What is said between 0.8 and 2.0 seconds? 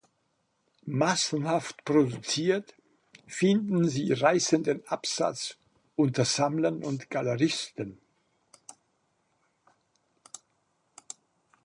Massenhaft